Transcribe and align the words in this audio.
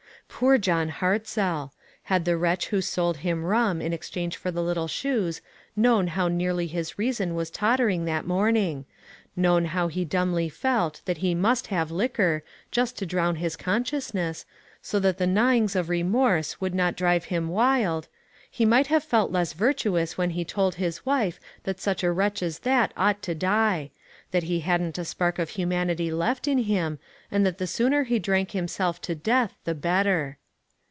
Poor 0.43 0.57
John 0.57 0.89
Hartzell! 0.89 1.71
Had 2.03 2.25
the 2.25 2.35
wretch 2.35 2.67
who 2.69 2.81
sold 2.81 3.17
him 3.17 3.43
rum 3.43 3.79
in 3.79 3.93
exchange 3.93 4.35
for 4.35 4.49
the 4.49 4.63
little 4.63 4.87
shoes, 4.87 5.39
known 5.75 6.07
how 6.07 6.29
nearly 6.29 6.65
his 6.65 6.97
reason 6.97 7.35
was 7.35 7.51
tottering 7.51 8.05
that 8.05 8.25
morning; 8.25 8.85
known 9.35 9.65
how 9.65 9.87
he 9.87 10.03
dumbly 10.03 10.49
felt 10.49 11.01
that 11.05 11.19
he 11.19 11.35
must 11.35 11.67
have 11.67 11.91
liquor, 11.91 12.41
just 12.71 12.97
to 12.97 13.05
drown 13.05 13.35
his 13.35 13.55
consciousness, 13.55 14.47
so 14.81 14.99
that 14.99 15.19
the 15.19 15.27
gnawings 15.27 15.75
of 15.75 15.89
remorse 15.89 16.59
would 16.59 16.73
not 16.73 16.95
drive 16.95 17.25
him 17.25 17.47
wild, 17.47 18.07
he 18.49 18.65
might 18.65 18.87
have 18.87 19.03
felt 19.03 19.31
less 19.31 19.53
virtuous 19.53 20.15
wtan 20.15 20.31
he 20.31 20.43
told 20.43 20.75
his 20.75 21.05
wife 21.05 21.39
that 21.65 21.79
such 21.79 22.03
a 22.03 22.11
wretch 22.11 22.41
as 22.41 22.59
that 22.59 22.91
ought 22.97 23.21
to 23.21 23.35
die; 23.35 23.91
that 24.31 24.43
he 24.43 24.61
hadn't 24.61 24.97
a 24.97 25.03
spark 25.03 25.37
of 25.39 25.49
humanity 25.51 26.09
left 26.09 26.47
in 26.47 26.59
him, 26.59 26.97
and 27.29 27.45
that 27.45 27.57
the 27.57 27.67
sooner 27.67 28.03
he 28.05 28.17
drank 28.17 28.51
himself 28.51 29.01
to 29.01 29.13
death 29.13 29.57
the 29.65 29.75
better! 29.75 30.37